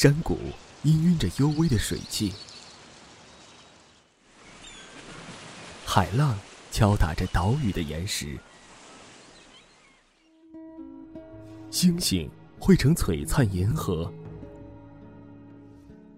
[0.00, 0.38] 山谷
[0.84, 2.32] 氤氲着幽微的水汽，
[5.84, 6.38] 海浪
[6.70, 8.38] 敲打着岛屿的岩石，
[11.68, 12.30] 星星
[12.60, 14.08] 汇成璀璨银河，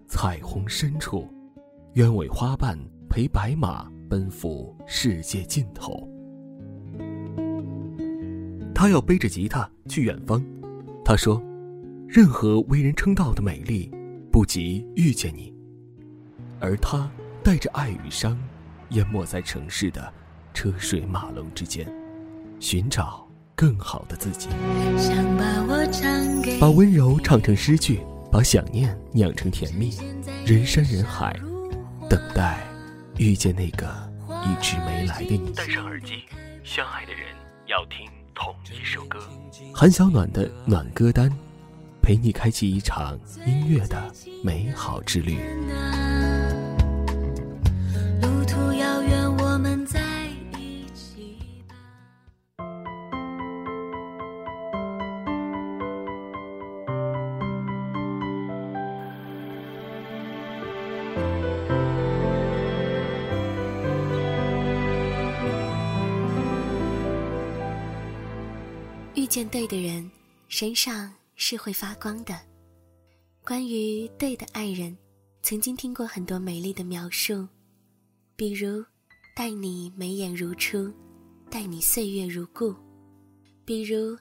[0.07, 1.27] 彩虹深处，
[1.95, 2.77] 鸢尾花瓣
[3.09, 6.07] 陪白马奔赴世界尽头。
[8.75, 10.39] 他要背着吉他去远方，
[11.03, 11.41] 他说。
[12.13, 13.89] 任何为人称道的美丽，
[14.29, 15.53] 不及遇见你。
[16.59, 17.09] 而他
[17.41, 18.37] 带着爱与伤，
[18.89, 20.13] 淹没在城市的
[20.53, 21.89] 车水马龙之间，
[22.59, 24.49] 寻找更好的自己。
[24.97, 29.93] 想把我唱把温柔唱成诗句，把想念酿成甜蜜。
[30.45, 31.33] 人山人海，
[32.09, 32.59] 等待
[33.19, 33.87] 遇见那个
[34.27, 35.53] 一直没来的你。
[35.55, 36.23] 戴上耳机，
[36.61, 37.21] 相爱的人
[37.67, 38.05] 要听
[38.35, 39.17] 同一首歌。
[39.73, 41.31] 韩小暖的暖歌单。
[42.01, 45.37] 陪你开启一场音乐的美好之旅。
[48.21, 50.01] 路途遥远，我们在
[50.57, 51.37] 一起
[69.13, 70.09] 遇见对的人，
[70.49, 71.09] 身上。
[71.41, 72.39] 是会发光的。
[73.43, 74.95] 关于对的爱人，
[75.41, 77.47] 曾经听过很多美丽的描述，
[78.35, 78.85] 比如
[79.35, 80.93] 待你眉眼如初，
[81.49, 82.71] 待你岁月如故；
[83.65, 84.15] 比如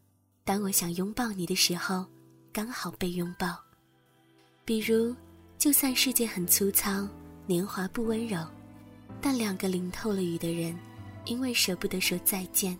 [0.44, 2.06] 当我想拥抱你的时候，
[2.54, 3.48] 刚好被拥抱；
[4.64, 5.14] 比如
[5.58, 7.06] 就算世界很粗糙，
[7.46, 8.42] 年华不温柔，
[9.20, 10.74] 但两个淋透了雨的人，
[11.26, 12.76] 因为舍不得说再见，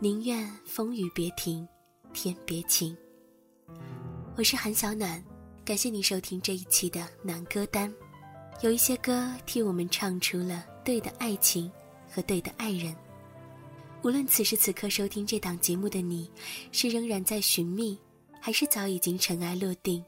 [0.00, 1.66] 宁愿风雨别停，
[2.12, 2.94] 天别晴。
[4.38, 5.20] 我是韩小暖，
[5.64, 7.92] 感谢你收听这一期的暖歌单。
[8.60, 11.68] 有一些歌替我们唱出了对的爱情
[12.08, 12.94] 和对的爱人。
[14.04, 16.30] 无论此时此刻收听这档节目的你，
[16.70, 17.98] 是仍然在寻觅，
[18.40, 20.04] 还是早已经尘埃落定，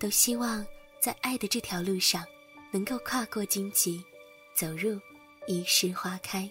[0.00, 0.66] 都希望
[0.98, 2.24] 在爱的这条路上，
[2.72, 4.02] 能够跨过荆棘，
[4.56, 4.98] 走入
[5.46, 6.50] 一世花开。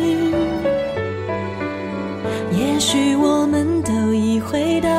[2.91, 4.89] 许我们都已回到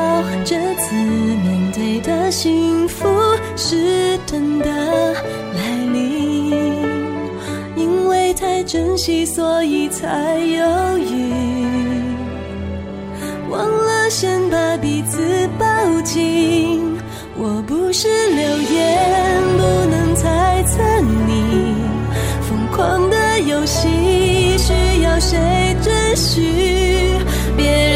[0.43, 3.07] 这次面对的幸福
[3.55, 6.49] 是真的来临，
[7.75, 11.31] 因为太珍惜，所以才犹豫，
[13.51, 16.97] 忘了先把彼此抱紧。
[17.37, 19.61] 我不是流言，不
[19.91, 20.81] 能猜测
[21.27, 21.75] 你
[22.41, 23.87] 疯狂的游戏，
[24.57, 25.37] 需要谁
[25.83, 27.12] 准许？
[27.55, 27.92] 别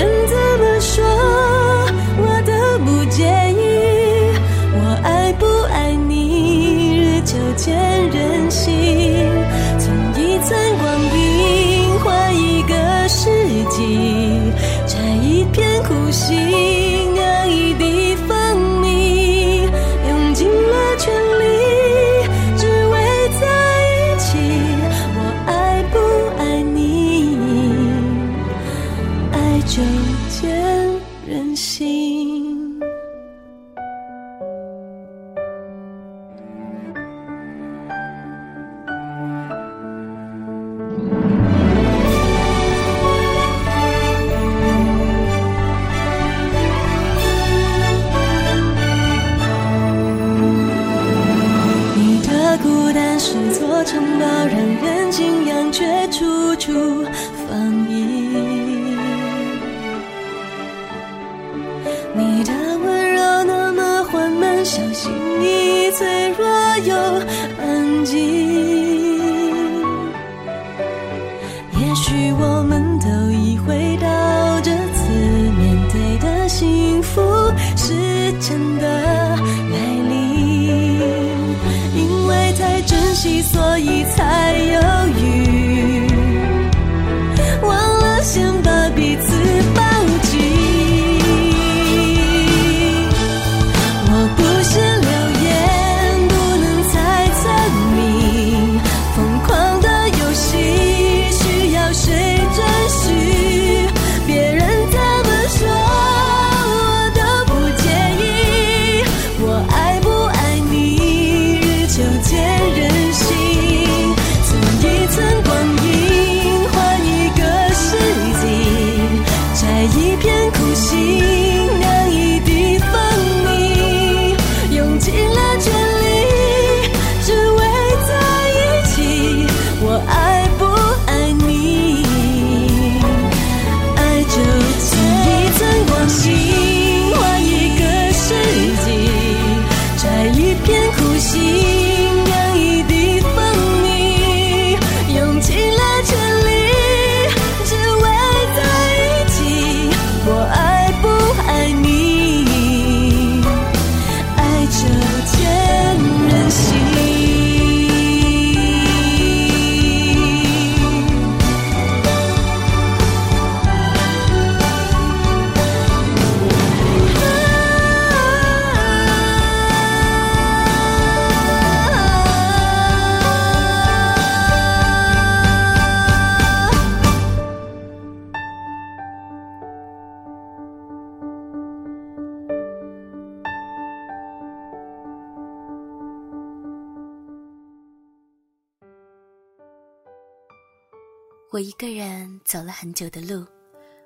[191.58, 193.44] 我一个人走了很久的路，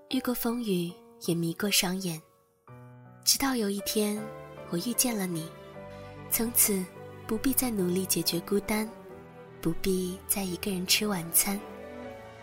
[0.10, 0.90] 遇过风雨，
[1.26, 2.22] 也迷过双眼。
[3.26, 4.24] 直到有一天，
[4.70, 5.46] 我遇见了你，
[6.30, 6.82] 从此
[7.28, 8.90] 不必再努力解决孤单，
[9.60, 11.60] 不必再一个人吃晚餐，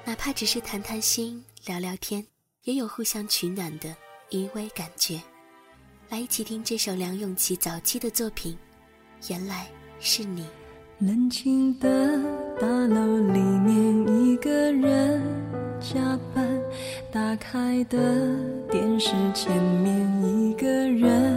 [0.05, 2.22] 哪怕只是谈谈心、聊聊天，
[2.64, 3.96] 也有互相取暖的
[4.28, 5.19] 依偎感觉。
[6.10, 8.55] 来一起听这首梁咏琪早期的作品，
[9.31, 9.70] 《原来
[10.00, 10.43] 是你》。
[10.99, 12.20] 冷清的
[12.60, 15.22] 大楼里面，一个人
[15.81, 16.44] 加班。
[17.12, 17.99] 打开的
[18.69, 19.94] 电视前面，
[20.25, 21.37] 一个人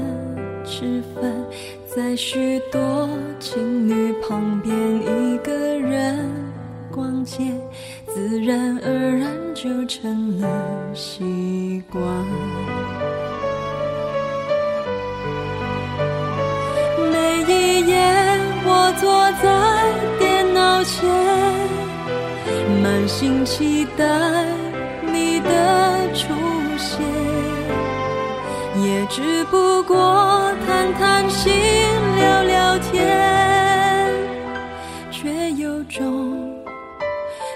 [0.66, 1.24] 吃饭。
[1.96, 3.08] 在许多
[3.40, 6.28] 情侣旁边，一个人
[6.92, 7.54] 逛街，
[8.08, 12.02] 自然而然就成了习惯。
[23.02, 24.06] 真心期待
[25.02, 26.28] 你的出
[26.78, 27.02] 现，
[28.80, 31.52] 也只不过谈谈心、
[32.16, 34.08] 聊聊天，
[35.10, 36.56] 却有种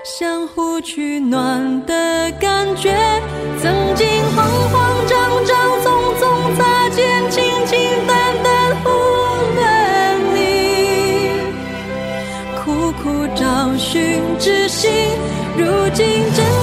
[0.03, 2.91] 相互取暖的感觉。
[3.62, 4.94] 曾经慌慌
[15.95, 16.54] 竟真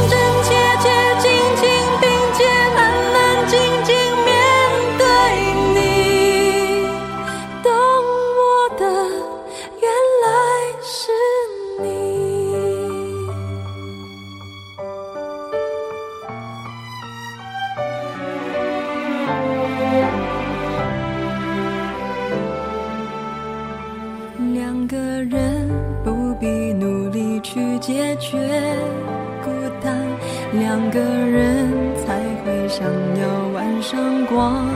[30.73, 32.89] 两个人才会想
[33.21, 34.67] 要晚上逛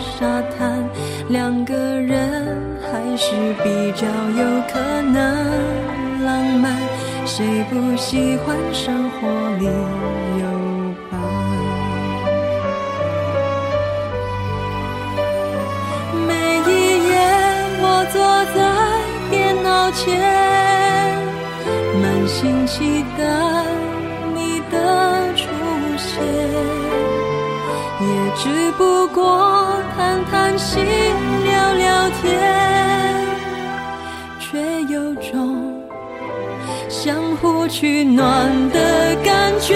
[0.00, 0.82] 沙滩，
[1.28, 3.30] 两个人还是
[3.62, 4.80] 比较有可
[5.12, 5.14] 能
[6.24, 6.76] 浪漫，
[7.24, 9.28] 谁不喜欢生活
[9.60, 10.44] 里有
[11.12, 11.14] 伴？
[16.26, 16.34] 每
[16.66, 17.14] 一夜，
[17.78, 18.18] 我坐
[18.52, 18.58] 在
[19.30, 20.10] 电脑前，
[22.02, 23.22] 满心期待
[27.98, 30.84] 也只不过谈谈心、
[31.44, 33.24] 聊聊天，
[34.38, 35.82] 却有种
[36.90, 39.75] 相互取暖的感觉。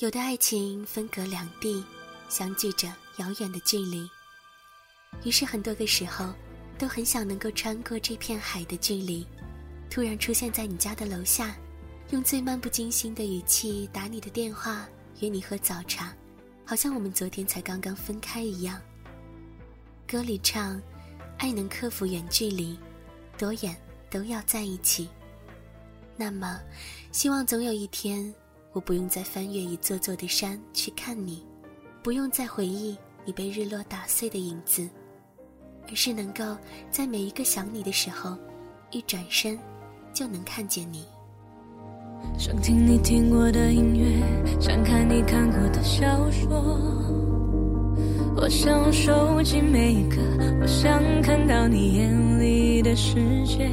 [0.00, 1.82] 有的爱情分隔两地，
[2.28, 2.86] 相距着
[3.16, 4.06] 遥远的距离。
[5.24, 6.34] 于是很多个时候，
[6.78, 9.26] 都很想能够穿过这片海的距离，
[9.88, 11.56] 突然出现在你家的楼下，
[12.10, 14.86] 用最漫不经心的语气打你的电话，
[15.20, 16.14] 约你喝早茶，
[16.62, 18.78] 好像我们昨天才刚刚分开一样。
[20.06, 20.78] 歌里唱
[21.40, 22.78] ：“爱能克服远距离，
[23.38, 23.74] 多远
[24.10, 25.08] 都要在一起。”
[26.18, 26.60] 那么，
[27.12, 28.34] 希望总有一天。
[28.76, 31.42] 我不用再翻越一座座的山去看你，
[32.02, 34.86] 不用再回忆你被日落打碎的影子，
[35.88, 36.44] 而是能够
[36.90, 38.36] 在每一个想你的时候，
[38.90, 39.58] 一转身
[40.12, 41.06] 就能看见你。
[42.36, 46.50] 想听你听过的音乐，想看你看过的小说，
[48.36, 50.16] 我想收集每一个，
[50.60, 53.14] 我想看到你眼里的世
[53.46, 53.70] 界。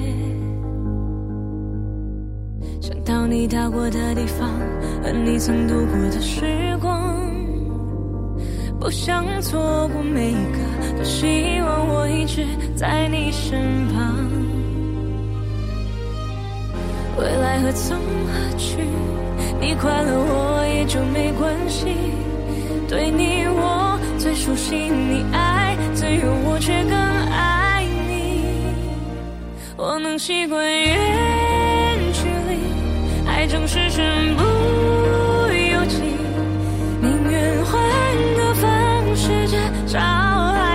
[2.79, 4.49] 想到你到过的地方，
[5.03, 7.13] 和你曾度过的时光，
[8.79, 14.15] 不想错过每一个，多希望我一直在你身旁。
[17.17, 18.77] 未来何从何去？
[19.59, 21.87] 你快乐我也就没关系。
[22.87, 28.45] 对你我最熟悉，你爱自由我却更爱你。
[29.75, 31.72] 我能习惯远。
[33.53, 36.01] 总是身不由己，
[36.99, 37.79] 宁愿换
[38.35, 39.55] 个方式至
[39.85, 40.72] 少还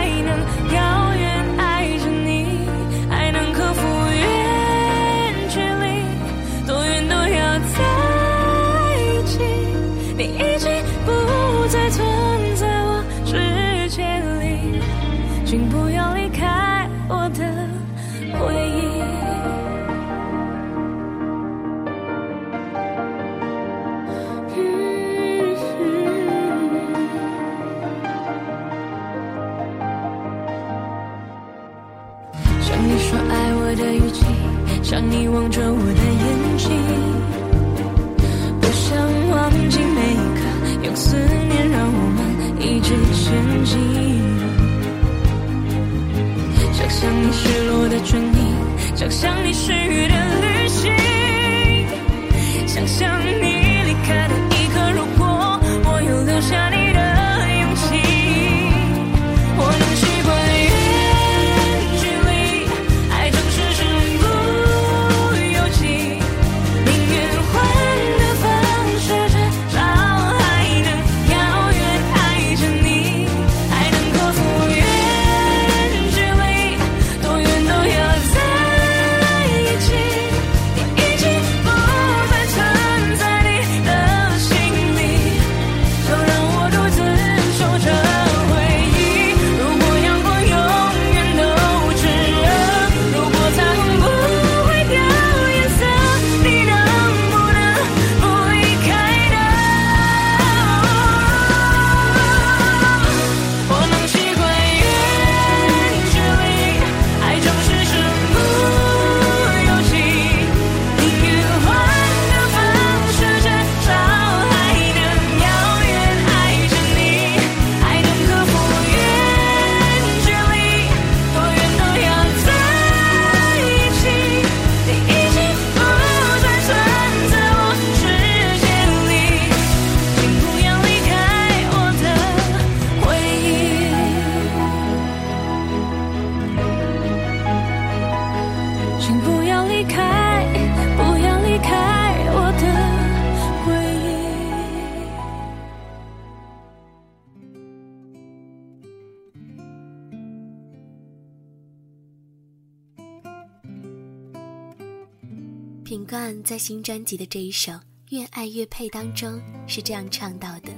[156.42, 157.72] 在新专辑的这一首
[158.10, 160.72] 《越爱越配》当中是这样唱到的：“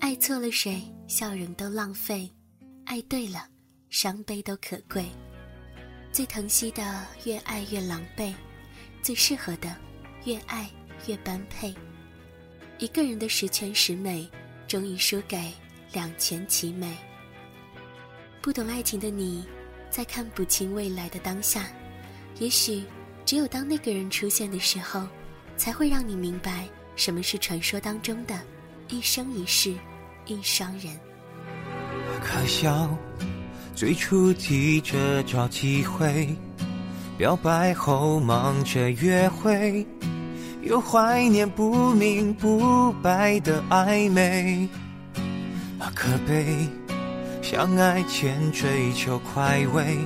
[0.00, 2.28] 爱错了谁，笑容都浪费；
[2.84, 3.46] 爱对了，
[3.90, 5.04] 伤悲都可贵。
[6.12, 8.32] 最疼惜的，越爱越狼狈；
[9.02, 9.76] 最适合的，
[10.24, 10.70] 越爱
[11.06, 11.74] 越般配。
[12.78, 14.28] 一个人的十全十美，
[14.66, 15.52] 终于输给
[15.92, 16.96] 两全其美。
[18.40, 19.44] 不懂爱情的你，
[19.90, 21.70] 在看不清未来的当下，
[22.38, 22.82] 也许。”
[23.26, 25.02] 只有当那个人出现的时候，
[25.56, 26.64] 才会让你明白
[26.94, 28.38] 什么是传说当中的
[28.88, 29.74] “一生一世
[30.26, 30.96] 一双人”。
[32.22, 32.88] 可笑，
[33.74, 36.28] 最初提着找机会，
[37.18, 39.84] 表白后忙着约会，
[40.62, 44.68] 又怀念不明不白的暧昧。
[45.96, 46.68] 可悲，
[47.42, 49.98] 相爱前追求快慰，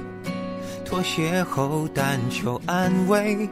[0.90, 3.49] 妥协后但求安慰，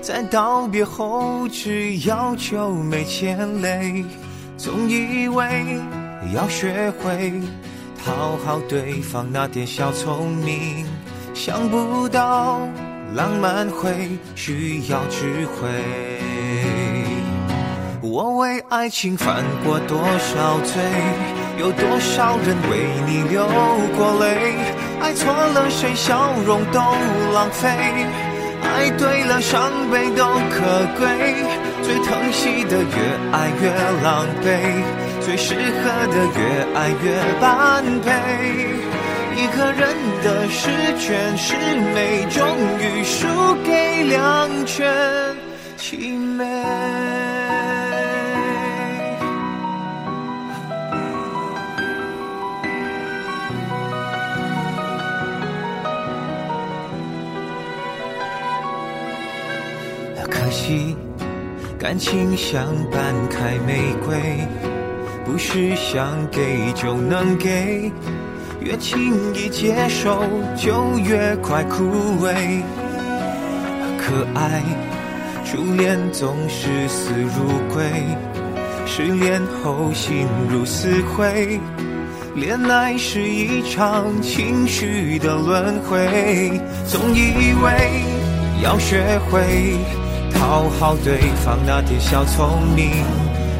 [0.00, 4.04] 在道别后只要求没牵累。
[4.56, 5.44] 总以为
[6.32, 7.32] 要学会
[8.04, 10.86] 讨好对方那点小聪明，
[11.34, 12.60] 想不到
[13.16, 15.68] 浪漫会需要智慧。
[18.00, 20.80] 我为爱情犯过多少罪？
[21.58, 23.44] 有多少人为你流
[23.98, 24.69] 过泪？
[25.00, 26.80] 爱错了谁，笑容都
[27.32, 27.68] 浪费；
[28.62, 30.60] 爱对了，伤悲都可
[30.98, 31.08] 贵。
[31.82, 32.96] 最疼惜的越
[33.32, 33.64] 爱越
[34.02, 34.46] 狼狈，
[35.24, 35.60] 最适合
[36.12, 36.40] 的越
[36.78, 37.06] 爱越
[37.40, 38.08] 般配。
[39.36, 39.82] 一个人
[40.22, 41.54] 的十全十
[41.94, 42.38] 美，终
[42.78, 43.26] 于输
[43.64, 44.86] 给两全
[45.76, 46.19] 其美。
[60.28, 60.96] 可惜
[61.78, 64.16] 感情像半开玫瑰，
[65.24, 67.90] 不是想给就能给，
[68.60, 70.22] 越轻易接受
[70.56, 71.84] 就越快枯
[72.22, 72.60] 萎。
[73.98, 74.62] 可爱
[75.44, 77.84] 初恋总是死如归，
[78.86, 81.58] 失恋后心如死灰，
[82.34, 88.02] 恋爱是一场情绪的轮回，总以为
[88.62, 89.99] 要学会。
[90.40, 93.04] 讨好对方那点小聪明，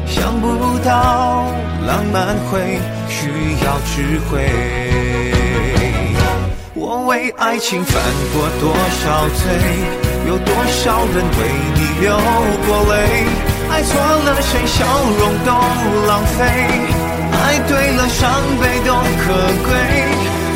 [0.07, 1.45] 想不到
[1.85, 3.29] 浪漫会需
[3.63, 4.49] 要智慧。
[6.73, 8.01] 我为爱情犯
[8.33, 9.45] 过多少罪？
[10.27, 11.39] 有多少人为
[11.75, 12.17] 你流
[12.65, 12.97] 过泪？
[13.69, 14.83] 爱错了谁，笑
[15.19, 15.51] 容都
[16.07, 16.39] 浪费；
[17.31, 18.27] 爱对了，伤
[18.59, 18.91] 悲都
[19.21, 19.29] 可
[19.69, 19.69] 贵。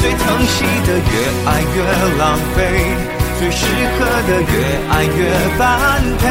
[0.02, 1.14] 最疼惜的越
[1.46, 1.78] 爱越
[2.18, 2.24] 浪
[2.56, 2.58] 费。
[3.38, 4.54] 最适合的越
[4.90, 5.20] 爱越
[5.58, 5.68] 般
[6.20, 6.24] 配，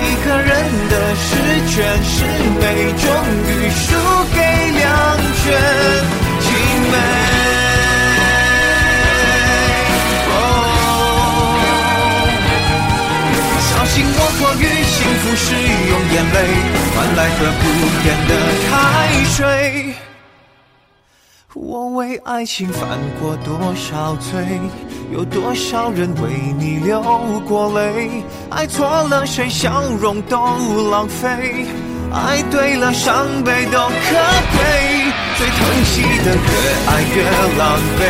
[0.00, 0.48] 一个人
[0.88, 1.28] 的十
[1.68, 1.74] 全
[2.04, 2.14] 十
[2.60, 2.62] 美，
[2.96, 3.04] 终
[3.48, 3.78] 于输
[4.32, 4.38] 给
[4.78, 4.82] 两
[5.42, 5.44] 全
[6.40, 6.44] 其
[6.90, 6.94] 美。
[13.68, 15.44] 小心我过于幸福是
[15.90, 16.36] 用眼泪
[16.94, 17.62] 换来喝不
[18.02, 18.30] 甜的
[18.70, 18.72] 开
[19.34, 19.38] 水。
[21.54, 22.86] 我为爱情犯
[23.20, 24.40] 过多少罪？
[25.12, 27.02] 有多少人为你流
[27.44, 28.22] 过泪？
[28.50, 30.36] 爱错了谁，笑容都
[30.92, 31.66] 浪费；
[32.12, 33.90] 爱对了，伤悲都可
[34.54, 35.10] 贵。
[35.36, 36.50] 最疼惜的越
[36.86, 37.24] 爱越
[37.58, 38.00] 狼狈，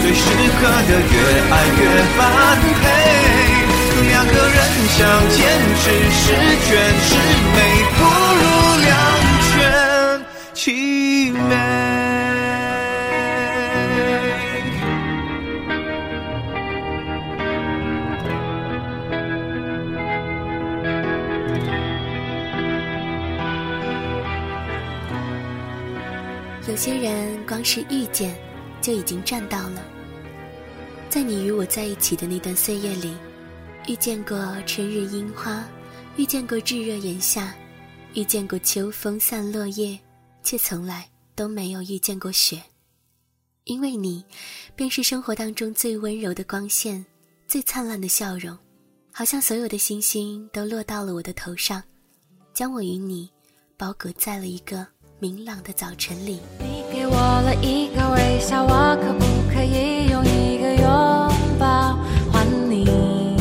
[0.00, 0.24] 最适
[0.56, 1.14] 合的越
[1.52, 1.80] 爱越
[2.16, 2.20] 般
[2.80, 2.82] 配。
[4.08, 4.56] 两个人
[4.88, 5.38] 想坚
[5.76, 6.24] 持是
[6.64, 6.70] 全
[7.04, 7.12] 十
[27.52, 28.34] 光是遇见，
[28.80, 29.84] 就已经赚到了。
[31.10, 33.14] 在你与我在一起的那段岁月里，
[33.86, 35.62] 遇见过春日樱花，
[36.16, 37.54] 遇见过炙热炎夏，
[38.14, 40.00] 遇见过秋风散落叶，
[40.42, 42.58] 却从来都没有遇见过雪。
[43.64, 44.24] 因为你，
[44.74, 47.04] 便是生活当中最温柔的光线，
[47.46, 48.56] 最灿烂的笑容，
[49.12, 51.82] 好像所有的星星都落到了我的头上，
[52.54, 53.28] 将我与你
[53.76, 54.86] 包裹在了一个。
[55.22, 60.84] 明朗的早晨里，你给我了一个微笑，我可不可以用一个拥
[61.60, 61.96] 抱
[62.32, 63.36] 还你？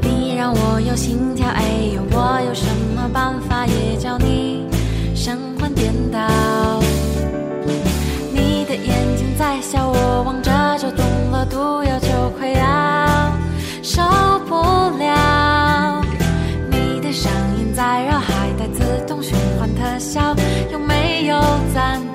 [0.00, 1.64] 你让我有心跳，哎
[1.96, 2.64] 呦，我有什
[2.94, 4.62] 么办法也叫你
[5.16, 6.80] 神魂颠倒？
[8.32, 13.32] 你的眼睛在笑，我望着就动了，毒药就快要
[13.82, 14.00] 受
[20.00, 20.34] 笑
[20.72, 21.38] 有没有
[21.74, 22.09] 暂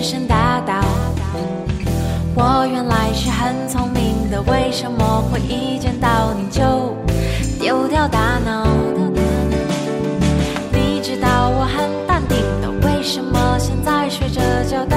[0.00, 0.80] 人生大道。
[2.34, 6.96] 我原来是很聪明的，为什么会一见到你就
[7.60, 8.66] 丢掉大脑？
[10.72, 14.96] 你知道我很淡定的，为什么现在睡着觉都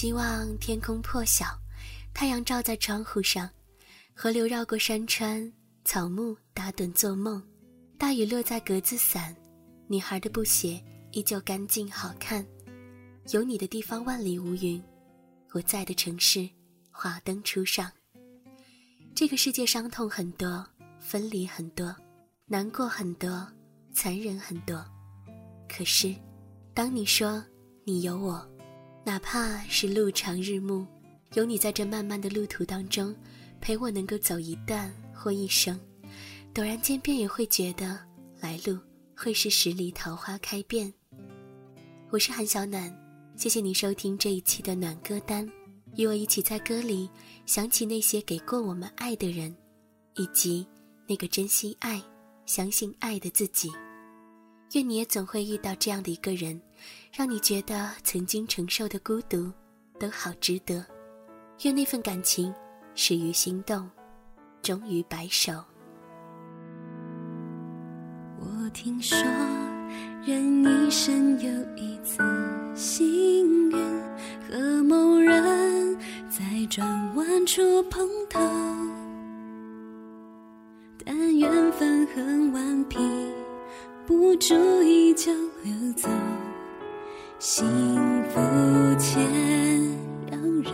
[0.00, 1.44] 希望天空破晓，
[2.14, 3.50] 太阳照在窗户上，
[4.14, 5.52] 河流绕过山川，
[5.84, 7.42] 草木打盹做梦，
[7.98, 9.34] 大雨落在格子伞，
[9.88, 10.80] 女孩的布鞋
[11.10, 12.46] 依旧干净好看。
[13.30, 14.80] 有你的地方万里无云，
[15.50, 16.48] 我在的城市
[16.92, 17.90] 华灯初上。
[19.16, 20.64] 这个世界伤痛很多，
[21.00, 21.92] 分离很多，
[22.46, 23.44] 难过很多，
[23.92, 24.76] 残忍很多。
[25.68, 26.14] 可是，
[26.72, 27.44] 当你说
[27.82, 28.48] 你有我。
[29.08, 30.86] 哪怕是路长日暮，
[31.32, 33.16] 有你在这漫漫的路途当中，
[33.58, 35.80] 陪我能够走一段或一生，
[36.52, 37.98] 陡然间便也会觉得
[38.38, 38.78] 来路
[39.16, 40.92] 会是十里桃花开遍。
[42.10, 42.94] 我是韩小暖，
[43.34, 45.50] 谢谢你收听这一期的暖歌单，
[45.96, 47.08] 与我一起在歌里
[47.46, 49.56] 想起那些给过我们爱的人，
[50.16, 50.66] 以及
[51.06, 51.98] 那个珍惜爱、
[52.44, 53.72] 相信爱的自己。
[54.74, 56.60] 愿你也总会遇到这样的一个人。
[57.12, 59.50] 让你觉得曾经承受的孤独
[59.98, 60.84] 都好值得，
[61.62, 62.54] 愿那份感情
[62.94, 63.88] 始于心动，
[64.62, 65.52] 终于白首。
[68.40, 69.16] 我听说
[70.24, 72.18] 人一生有一次
[72.74, 73.78] 幸运，
[74.48, 76.86] 和某人在转
[77.16, 78.38] 弯处碰头，
[81.04, 82.98] 但缘分很顽皮，
[84.06, 85.32] 不注意就
[85.64, 86.08] 溜走。
[87.38, 87.64] 幸
[88.24, 88.40] 福
[88.98, 89.22] 前
[90.28, 90.72] 让人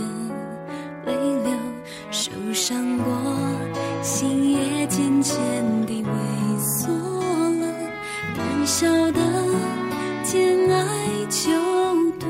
[1.05, 1.13] 泪
[1.45, 1.53] 流，
[2.11, 3.05] 受伤过，
[4.03, 5.37] 心也渐渐
[5.85, 6.89] 地萎缩
[7.61, 7.71] 了，
[8.35, 9.21] 胆小的
[10.23, 11.53] 见爱就
[12.19, 12.27] 躲。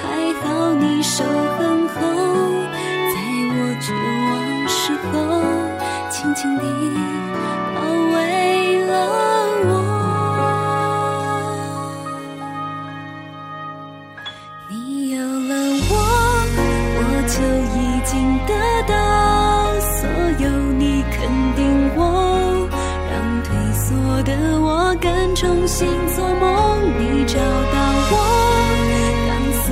[0.00, 1.22] 还好你手
[1.58, 2.00] 很厚，
[3.12, 3.14] 在
[3.52, 5.14] 我绝望时候，
[6.10, 6.64] 轻轻地。
[25.38, 27.76] 重新做梦，你找到
[28.10, 28.14] 我，
[29.28, 29.64] 当思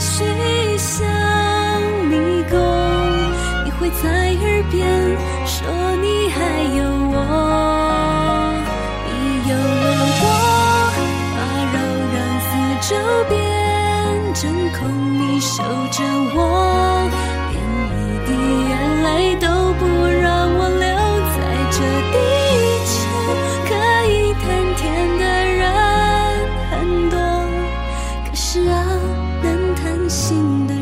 [0.00, 0.24] 绪
[0.76, 1.06] 像
[2.08, 2.12] 迷
[2.50, 2.58] 宫，
[3.64, 4.82] 你会在耳边
[5.46, 5.54] 说
[6.02, 6.36] 你还
[6.76, 7.14] 有我，
[9.06, 9.10] 你
[9.50, 9.86] 有了
[10.20, 10.26] 我，
[11.36, 11.38] 把
[11.70, 11.76] 柔
[12.12, 12.50] 让四
[12.90, 12.92] 周
[13.28, 13.32] 变
[14.34, 14.82] 真空，
[15.16, 16.02] 你守着
[16.34, 16.36] 我，
[17.52, 17.54] 连
[17.94, 18.28] 一滴
[18.68, 18.72] 眼
[19.04, 19.46] 泪都
[30.14, 30.73] 心的